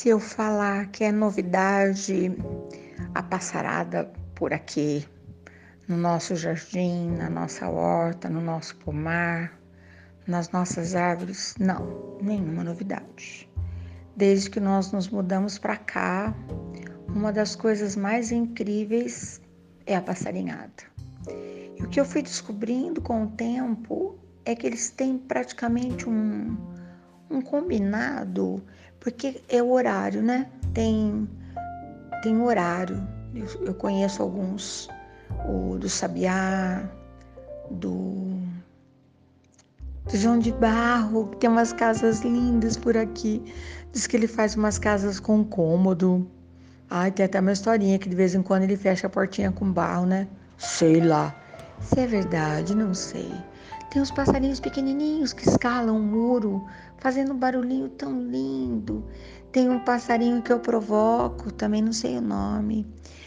Se 0.00 0.08
eu 0.08 0.18
falar 0.18 0.86
que 0.86 1.04
é 1.04 1.12
novidade 1.12 2.34
a 3.14 3.22
passarada 3.22 4.10
por 4.34 4.50
aqui, 4.50 5.06
no 5.86 5.94
nosso 5.94 6.34
jardim, 6.36 7.10
na 7.18 7.28
nossa 7.28 7.68
horta, 7.68 8.26
no 8.26 8.40
nosso 8.40 8.76
pomar, 8.76 9.60
nas 10.26 10.50
nossas 10.52 10.94
árvores, 10.94 11.54
não, 11.60 12.16
nenhuma 12.18 12.64
novidade. 12.64 13.46
Desde 14.16 14.48
que 14.48 14.58
nós 14.58 14.90
nos 14.90 15.10
mudamos 15.10 15.58
para 15.58 15.76
cá, 15.76 16.34
uma 17.06 17.30
das 17.30 17.54
coisas 17.54 17.94
mais 17.94 18.32
incríveis 18.32 19.38
é 19.84 19.96
a 19.96 20.00
passarinhada. 20.00 20.82
E 21.78 21.82
o 21.82 21.88
que 21.90 22.00
eu 22.00 22.06
fui 22.06 22.22
descobrindo 22.22 23.02
com 23.02 23.24
o 23.24 23.30
tempo 23.32 24.18
é 24.46 24.54
que 24.54 24.66
eles 24.66 24.88
têm 24.88 25.18
praticamente 25.18 26.08
um, 26.08 26.56
um 27.30 27.40
combinado, 27.40 28.62
porque 28.98 29.40
é 29.48 29.62
o 29.62 29.70
horário, 29.70 30.22
né? 30.22 30.50
Tem, 30.74 31.28
tem 32.22 32.40
horário. 32.40 33.06
Eu, 33.34 33.66
eu 33.66 33.74
conheço 33.74 34.22
alguns, 34.22 34.88
o 35.48 35.78
do 35.78 35.88
Sabiá, 35.88 36.90
do, 37.70 38.36
do 40.04 40.16
João 40.16 40.38
de 40.38 40.50
Barro, 40.52 41.28
que 41.28 41.36
tem 41.36 41.48
umas 41.48 41.72
casas 41.72 42.20
lindas 42.20 42.76
por 42.76 42.96
aqui. 42.96 43.42
Diz 43.92 44.06
que 44.06 44.16
ele 44.16 44.26
faz 44.26 44.56
umas 44.56 44.78
casas 44.78 45.20
com 45.20 45.44
cômodo. 45.44 46.28
Ai, 46.88 47.12
tem 47.12 47.26
até 47.26 47.38
uma 47.38 47.52
historinha 47.52 47.98
que 47.98 48.08
de 48.08 48.16
vez 48.16 48.34
em 48.34 48.42
quando 48.42 48.64
ele 48.64 48.76
fecha 48.76 49.06
a 49.06 49.10
portinha 49.10 49.52
com 49.52 49.72
barro, 49.72 50.06
né? 50.06 50.26
Sei 50.58 51.00
lá. 51.00 51.34
Se 51.80 52.00
é 52.00 52.06
verdade, 52.06 52.74
não 52.74 52.92
sei. 52.92 53.32
Tem 53.90 54.00
uns 54.00 54.10
passarinhos 54.10 54.60
pequenininhos 54.60 55.32
que 55.32 55.48
escalam 55.48 55.96
o 55.96 56.00
muro, 56.00 56.64
fazendo 56.98 57.32
um 57.32 57.36
barulhinho 57.36 57.88
tão 57.88 58.20
lindo. 58.20 59.04
Tem 59.52 59.68
um 59.68 59.80
passarinho 59.80 60.42
que 60.42 60.52
eu 60.52 60.60
provoco, 60.60 61.52
também 61.52 61.82
não 61.82 61.92
sei 61.92 62.18
o 62.18 62.20
nome. 62.20 62.86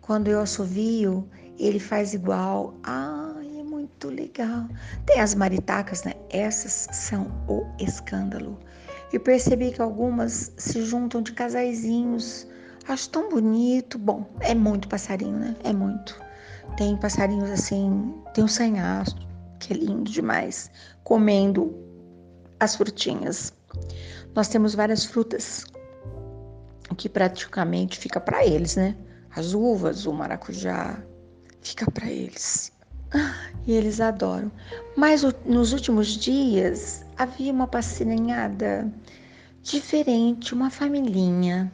Quando 0.00 0.28
eu 0.28 0.40
assovio, 0.40 1.28
ele 1.58 1.80
faz 1.80 2.14
igual. 2.14 2.74
Ai, 2.82 3.60
é 3.60 3.64
muito 3.64 4.08
legal. 4.08 4.68
Tem 5.06 5.20
as 5.20 5.34
maritacas, 5.34 6.04
né? 6.04 6.14
Essas 6.30 6.88
são 6.92 7.26
o 7.48 7.66
escândalo. 7.80 8.58
E 9.12 9.18
percebi 9.18 9.72
que 9.72 9.82
algumas 9.82 10.52
se 10.56 10.82
juntam 10.82 11.20
de 11.22 11.32
casaizinhos 11.32 12.46
Acho 12.86 13.08
tão 13.08 13.30
bonito. 13.30 13.98
Bom, 13.98 14.26
é 14.40 14.54
muito 14.54 14.88
passarinho, 14.88 15.38
né? 15.38 15.56
É 15.64 15.72
muito. 15.72 16.20
Tem 16.76 16.96
passarinhos 16.96 17.50
assim, 17.50 18.14
tem 18.34 18.44
um 18.44 18.48
sanhaço, 18.48 19.16
que 19.58 19.72
é 19.72 19.76
lindo 19.76 20.10
demais, 20.10 20.70
comendo 21.02 21.74
as 22.60 22.76
frutinhas. 22.76 23.52
Nós 24.34 24.48
temos 24.48 24.74
várias 24.74 25.04
frutas, 25.04 25.66
o 26.90 26.94
que 26.94 27.08
praticamente 27.08 27.98
fica 27.98 28.20
para 28.20 28.44
eles, 28.44 28.76
né? 28.76 28.96
As 29.34 29.54
uvas, 29.54 30.06
o 30.06 30.12
maracujá, 30.12 31.02
fica 31.60 31.90
para 31.90 32.10
eles. 32.10 32.72
E 33.66 33.72
eles 33.72 34.00
adoram. 34.00 34.52
Mas 34.96 35.22
nos 35.46 35.72
últimos 35.72 36.08
dias 36.08 37.04
havia 37.16 37.52
uma 37.52 37.66
passarinhada 37.66 38.92
diferente, 39.62 40.52
uma 40.52 40.70
familhinha 40.70 41.72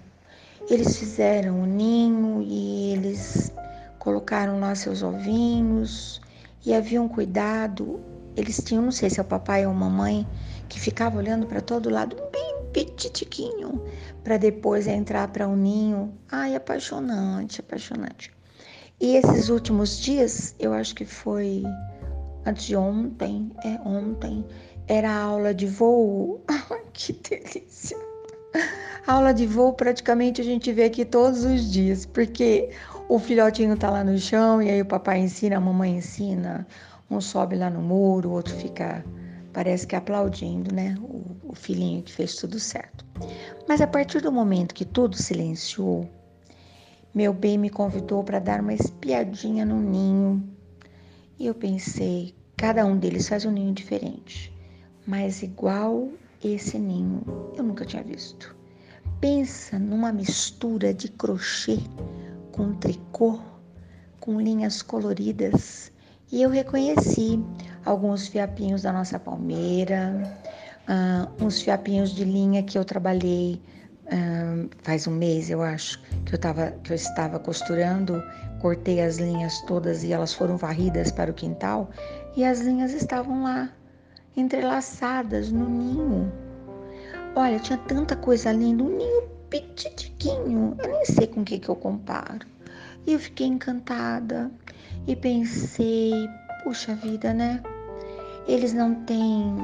eles 0.69 0.97
fizeram 0.97 1.57
o 1.57 1.63
um 1.63 1.67
ninho 1.67 2.43
e 2.43 2.93
eles 2.93 3.53
colocaram 3.99 4.61
lá 4.61 4.75
seus 4.75 5.03
ovinhos 5.03 6.21
e 6.65 6.75
haviam 6.75 7.09
cuidado. 7.09 8.01
Eles 8.37 8.63
tinham, 8.63 8.85
não 8.85 8.93
sei 8.93 9.11
se 9.11 9.19
é 9.19 9.23
o 9.23 9.27
papai 9.27 9.67
ou 9.67 9.73
a 9.73 9.75
mamãe, 9.75 10.27
que 10.69 10.79
ficava 10.79 11.19
olhando 11.19 11.47
para 11.47 11.61
todo 11.61 11.91
lado, 11.91 12.17
bem 12.33 12.51
petitiquinho, 12.73 13.83
para 14.23 14.37
depois 14.37 14.87
entrar 14.87 15.29
para 15.29 15.49
o 15.49 15.53
um 15.53 15.57
ninho. 15.57 16.15
Ai, 16.31 16.55
apaixonante, 16.55 17.61
apaixonante. 17.61 18.33
E 19.01 19.17
esses 19.17 19.49
últimos 19.49 19.99
dias, 19.99 20.55
eu 20.59 20.73
acho 20.73 20.95
que 20.95 21.05
foi 21.05 21.65
antes 22.45 22.65
de 22.65 22.77
ontem, 22.77 23.51
é 23.65 23.81
ontem, 23.87 24.45
era 24.87 25.13
aula 25.13 25.55
de 25.55 25.67
voo. 25.67 26.43
que 26.93 27.13
delícia! 27.13 27.97
A 29.07 29.15
aula 29.15 29.33
de 29.33 29.47
voo 29.47 29.73
praticamente 29.73 30.41
a 30.41 30.45
gente 30.45 30.73
vê 30.73 30.85
aqui 30.85 31.05
todos 31.05 31.45
os 31.45 31.71
dias, 31.73 32.05
porque 32.05 32.71
o 33.11 33.19
filhotinho 33.19 33.77
tá 33.77 33.91
lá 33.91 34.05
no 34.05 34.17
chão 34.17 34.63
e 34.63 34.71
aí 34.71 34.81
o 34.81 34.87
papai 34.87 35.19
ensina, 35.19 35.57
a 35.57 35.61
mamãe 35.61 35.97
ensina, 35.97 36.65
um 37.11 37.21
sobe 37.21 37.57
lá 37.57 37.69
no 37.69 37.83
muro, 37.83 38.29
o 38.29 38.33
outro 38.33 38.55
fica, 38.55 39.05
parece 39.53 39.85
que 39.85 39.97
aplaudindo, 39.97 40.73
né? 40.73 40.97
O, 41.01 41.25
o 41.43 41.53
filhinho 41.53 42.05
que 42.05 42.13
fez 42.13 42.37
tudo 42.37 42.61
certo. 42.61 43.05
Mas 43.69 43.81
a 43.81 43.87
partir 43.89 44.21
do 44.21 44.31
momento 44.31 44.73
que 44.73 44.85
tudo 44.85 45.17
silenciou, 45.17 46.09
meu 47.13 47.35
bem 47.35 47.59
me 47.59 47.69
convidou 47.69 48.23
para 48.23 48.39
dar 48.39 48.61
uma 48.61 48.75
espiadinha 48.75 49.67
no 49.67 49.81
ninho. 49.81 50.49
E 51.37 51.47
eu 51.47 51.55
pensei, 51.55 52.33
cada 52.57 52.87
um 52.87 52.97
deles 52.97 53.29
faz 53.29 53.45
um 53.45 53.51
ninho 53.51 53.75
diferente, 53.75 54.57
mas 55.05 55.43
igual 55.43 56.11
esse 56.45 56.79
ninho 56.79 57.23
eu 57.57 57.65
nunca 57.65 57.85
tinha 57.85 58.05
visto. 58.05 58.55
Pensa 59.21 59.81
numa 59.81 60.13
mistura 60.13 60.95
de 60.95 61.09
crochê 61.09 61.81
com 62.61 62.75
tricô, 62.75 63.39
com 64.21 64.39
linhas 64.39 64.83
coloridas. 64.83 65.91
E 66.31 66.43
eu 66.43 66.51
reconheci 66.51 67.43
alguns 67.87 68.29
fiapinhos 68.29 68.83
da 68.83 68.93
nossa 68.93 69.19
palmeira, 69.19 70.23
uh, 70.87 71.45
uns 71.45 71.63
fiapinhos 71.63 72.11
de 72.11 72.23
linha 72.23 72.63
que 72.63 72.77
eu 72.77 72.85
trabalhei 72.85 73.63
uh, 74.05 74.69
faz 74.83 75.07
um 75.07 75.11
mês, 75.11 75.49
eu 75.49 75.63
acho, 75.63 76.03
que 76.27 76.35
eu, 76.35 76.39
tava, 76.39 76.73
que 76.85 76.93
eu 76.93 76.97
estava 76.97 77.39
costurando. 77.39 78.23
Cortei 78.61 79.01
as 79.01 79.17
linhas 79.17 79.63
todas 79.63 80.05
e 80.05 80.13
elas 80.13 80.35
foram 80.35 80.59
varridas 80.59 81.11
para 81.11 81.31
o 81.31 81.35
quintal. 81.35 81.89
E 82.37 82.45
as 82.45 82.61
linhas 82.61 82.93
estavam 82.93 83.43
lá, 83.43 83.71
entrelaçadas 84.37 85.51
no 85.51 85.67
ninho. 85.67 86.31
Olha, 87.35 87.59
tinha 87.59 87.79
tanta 87.79 88.15
coisa 88.15 88.53
linda, 88.53 88.85
um 88.85 88.99
ninho 88.99 89.40
petitiquinho, 89.51 90.77
eu 90.79 90.89
nem 90.89 91.05
sei 91.05 91.27
com 91.27 91.41
o 91.41 91.45
que, 91.45 91.59
que 91.59 91.69
eu 91.69 91.77
comparo. 91.77 92.47
E 93.07 93.13
eu 93.13 93.19
fiquei 93.19 93.47
encantada 93.47 94.51
e 95.07 95.17
pensei, 95.17 96.29
puxa 96.63 96.95
vida, 96.95 97.35
né? 97.35 97.63
Eles 98.47 98.73
não 98.73 98.95
têm 99.05 99.57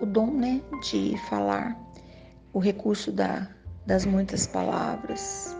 o 0.00 0.06
dom, 0.06 0.30
né, 0.30 0.60
de 0.82 1.16
falar, 1.28 1.76
o 2.52 2.58
recurso 2.58 3.12
da, 3.12 3.48
das 3.86 4.04
muitas 4.04 4.46
palavras, 4.46 5.56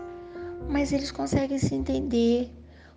mas 0.69 0.91
eles 0.91 1.11
conseguem 1.11 1.57
se 1.57 1.75
entender. 1.75 2.51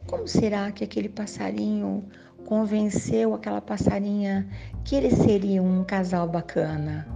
Como 0.06 0.28
será 0.28 0.70
que 0.70 0.84
aquele 0.84 1.08
passarinho 1.08 2.08
convenceu 2.46 3.34
aquela 3.34 3.60
passarinha 3.60 4.48
que 4.84 4.94
eles 4.94 5.14
seriam 5.14 5.66
um 5.66 5.84
casal 5.84 6.28
bacana. 6.28 7.06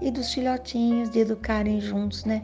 E 0.00 0.10
dos 0.10 0.32
filhotinhos 0.32 1.10
de 1.10 1.20
educarem 1.20 1.80
juntos, 1.80 2.24
né? 2.24 2.42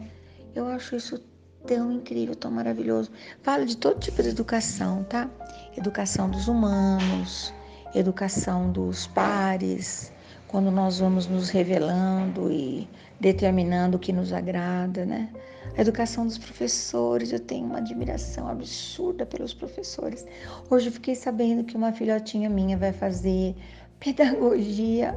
Eu 0.55 0.67
acho 0.67 0.95
isso 0.95 1.19
tão 1.67 1.91
incrível, 1.91 2.33
tão 2.33 2.49
maravilhoso. 2.49 3.11
Falo 3.43 3.65
de 3.65 3.75
todo 3.75 3.99
tipo 3.99 4.23
de 4.23 4.29
educação, 4.29 5.03
tá? 5.03 5.29
Educação 5.75 6.29
dos 6.29 6.47
humanos, 6.47 7.53
educação 7.93 8.71
dos 8.71 9.05
pares, 9.07 10.13
quando 10.47 10.71
nós 10.71 10.99
vamos 10.99 11.27
nos 11.27 11.49
revelando 11.49 12.49
e 12.49 12.87
determinando 13.19 13.97
o 13.97 13.99
que 13.99 14.13
nos 14.13 14.31
agrada, 14.31 15.05
né? 15.05 15.29
A 15.77 15.81
educação 15.81 16.25
dos 16.25 16.37
professores, 16.37 17.33
eu 17.33 17.39
tenho 17.39 17.65
uma 17.65 17.79
admiração 17.79 18.47
absurda 18.47 19.25
pelos 19.25 19.53
professores. 19.53 20.25
Hoje 20.69 20.89
fiquei 20.89 21.15
sabendo 21.15 21.65
que 21.65 21.75
uma 21.75 21.91
filhotinha 21.91 22.49
minha 22.49 22.77
vai 22.77 22.93
fazer 22.93 23.53
pedagogia. 23.99 25.13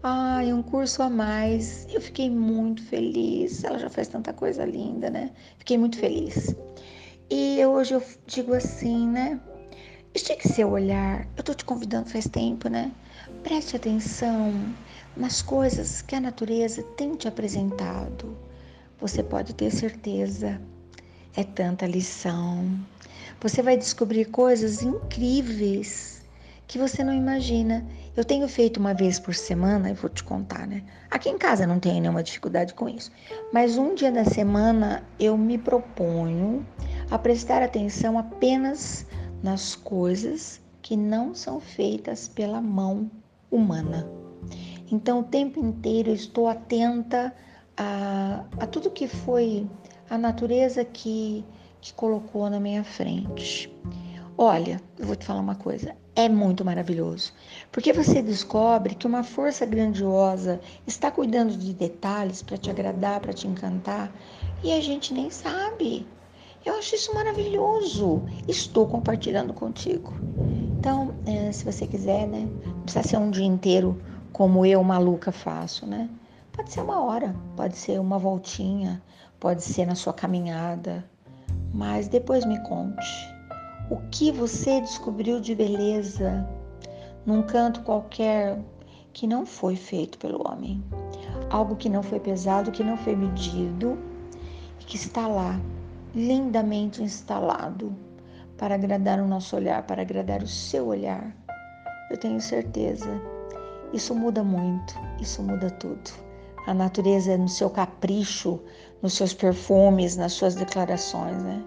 Ai, 0.00 0.52
um 0.52 0.62
curso 0.62 1.02
a 1.02 1.10
mais. 1.10 1.86
Eu 1.92 2.00
fiquei 2.00 2.30
muito 2.30 2.82
feliz. 2.84 3.64
Ela 3.64 3.78
já 3.80 3.90
faz 3.90 4.06
tanta 4.06 4.32
coisa 4.32 4.64
linda, 4.64 5.10
né? 5.10 5.32
Fiquei 5.58 5.76
muito 5.76 5.98
feliz. 5.98 6.54
E 7.28 7.64
hoje 7.66 7.94
eu 7.94 8.02
digo 8.26 8.54
assim, 8.54 9.08
né? 9.08 9.40
Estique 10.14 10.46
seu 10.48 10.70
olhar. 10.70 11.26
Eu 11.36 11.42
tô 11.42 11.52
te 11.52 11.64
convidando 11.64 12.08
faz 12.08 12.28
tempo, 12.28 12.68
né? 12.68 12.92
Preste 13.42 13.74
atenção 13.74 14.52
nas 15.16 15.42
coisas 15.42 16.00
que 16.00 16.14
a 16.14 16.20
natureza 16.20 16.82
tem 16.96 17.16
te 17.16 17.26
apresentado. 17.26 18.38
Você 19.00 19.20
pode 19.22 19.52
ter 19.52 19.70
certeza. 19.72 20.60
É 21.36 21.42
tanta 21.42 21.86
lição. 21.88 22.78
Você 23.40 23.62
vai 23.62 23.76
descobrir 23.76 24.26
coisas 24.26 24.80
incríveis 24.80 26.17
que 26.68 26.78
você 26.78 27.02
não 27.02 27.14
imagina. 27.14 27.84
Eu 28.14 28.24
tenho 28.24 28.46
feito 28.46 28.76
uma 28.78 28.92
vez 28.92 29.18
por 29.18 29.34
semana, 29.34 29.88
eu 29.88 29.94
vou 29.94 30.10
te 30.10 30.22
contar, 30.22 30.66
né? 30.66 30.84
Aqui 31.10 31.30
em 31.30 31.38
casa 31.38 31.66
não 31.66 31.80
tenho 31.80 32.00
nenhuma 32.00 32.22
dificuldade 32.22 32.74
com 32.74 32.88
isso. 32.88 33.10
Mas 33.52 33.78
um 33.78 33.94
dia 33.94 34.12
da 34.12 34.24
semana 34.24 35.02
eu 35.18 35.36
me 35.36 35.56
proponho 35.56 36.64
a 37.10 37.18
prestar 37.18 37.62
atenção 37.62 38.18
apenas 38.18 39.06
nas 39.42 39.74
coisas 39.74 40.60
que 40.82 40.94
não 40.94 41.34
são 41.34 41.58
feitas 41.58 42.28
pela 42.28 42.60
mão 42.60 43.10
humana. 43.50 44.06
Então, 44.90 45.20
o 45.20 45.24
tempo 45.24 45.60
inteiro 45.60 46.10
eu 46.10 46.14
estou 46.14 46.48
atenta 46.48 47.34
a, 47.76 48.44
a 48.58 48.66
tudo 48.66 48.90
que 48.90 49.08
foi 49.08 49.66
a 50.08 50.18
natureza 50.18 50.84
que, 50.84 51.44
que 51.80 51.94
colocou 51.94 52.48
na 52.50 52.60
minha 52.60 52.84
frente. 52.84 53.72
Olha, 54.36 54.80
eu 54.98 55.06
vou 55.06 55.16
te 55.16 55.26
falar 55.26 55.40
uma 55.40 55.56
coisa, 55.56 55.96
é 56.18 56.28
muito 56.28 56.64
maravilhoso, 56.64 57.32
porque 57.70 57.92
você 57.92 58.20
descobre 58.20 58.96
que 58.96 59.06
uma 59.06 59.22
força 59.22 59.64
grandiosa 59.64 60.60
está 60.84 61.12
cuidando 61.12 61.56
de 61.56 61.72
detalhes 61.72 62.42
para 62.42 62.58
te 62.58 62.68
agradar, 62.68 63.20
para 63.20 63.32
te 63.32 63.46
encantar, 63.46 64.12
e 64.64 64.72
a 64.72 64.80
gente 64.80 65.14
nem 65.14 65.30
sabe. 65.30 66.04
Eu 66.66 66.74
acho 66.74 66.96
isso 66.96 67.14
maravilhoso. 67.14 68.24
Estou 68.48 68.88
compartilhando 68.88 69.54
contigo. 69.54 70.12
Então, 70.76 71.14
é, 71.24 71.52
se 71.52 71.64
você 71.64 71.86
quiser, 71.86 72.26
né, 72.26 72.48
não 72.66 72.82
precisa 72.82 73.04
ser 73.06 73.16
um 73.16 73.30
dia 73.30 73.46
inteiro 73.46 74.02
como 74.32 74.66
eu, 74.66 74.82
maluca, 74.82 75.30
faço, 75.30 75.86
né? 75.86 76.10
Pode 76.50 76.72
ser 76.72 76.80
uma 76.80 77.00
hora, 77.00 77.32
pode 77.56 77.76
ser 77.76 78.00
uma 78.00 78.18
voltinha, 78.18 79.00
pode 79.38 79.62
ser 79.62 79.86
na 79.86 79.94
sua 79.94 80.12
caminhada, 80.12 81.04
mas 81.72 82.08
depois 82.08 82.44
me 82.44 82.60
conte 82.64 83.37
o 83.90 83.96
que 84.10 84.30
você 84.30 84.80
descobriu 84.80 85.40
de 85.40 85.54
beleza 85.54 86.48
num 87.24 87.42
canto 87.42 87.82
qualquer 87.82 88.58
que 89.12 89.26
não 89.26 89.44
foi 89.44 89.76
feito 89.76 90.18
pelo 90.18 90.46
homem, 90.48 90.82
algo 91.50 91.76
que 91.76 91.88
não 91.88 92.02
foi 92.02 92.20
pesado, 92.20 92.70
que 92.70 92.84
não 92.84 92.96
foi 92.96 93.16
medido, 93.16 93.98
que 94.78 94.96
está 94.96 95.26
lá, 95.26 95.60
lindamente 96.14 97.02
instalado, 97.02 97.94
para 98.56 98.74
agradar 98.74 99.20
o 99.20 99.26
nosso 99.26 99.56
olhar, 99.56 99.82
para 99.84 100.02
agradar 100.02 100.42
o 100.42 100.48
seu 100.48 100.86
olhar. 100.86 101.36
Eu 102.10 102.16
tenho 102.16 102.40
certeza, 102.40 103.20
isso 103.92 104.14
muda 104.14 104.42
muito, 104.42 104.94
isso 105.20 105.42
muda 105.42 105.70
tudo 105.70 106.28
a 106.68 106.74
natureza 106.74 107.34
no 107.38 107.48
seu 107.48 107.70
capricho, 107.70 108.60
nos 109.00 109.14
seus 109.14 109.32
perfumes, 109.32 110.16
nas 110.16 110.34
suas 110.34 110.54
declarações, 110.54 111.42
né? 111.42 111.64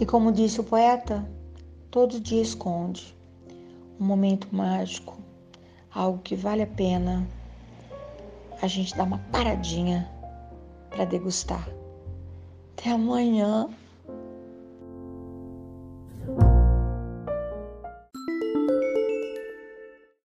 E 0.00 0.04
como 0.04 0.32
disse 0.32 0.60
o 0.60 0.64
poeta, 0.64 1.24
todo 1.90 2.20
dia 2.20 2.40
esconde 2.40 3.16
um 3.98 4.04
momento 4.04 4.48
mágico, 4.52 5.18
algo 5.92 6.18
que 6.22 6.36
vale 6.36 6.62
a 6.62 6.66
pena 6.66 7.26
a 8.62 8.66
gente 8.66 8.96
dar 8.96 9.04
uma 9.04 9.18
paradinha 9.32 10.10
para 10.90 11.04
degustar. 11.04 11.68
Até 12.72 12.90
amanhã. 12.90 13.68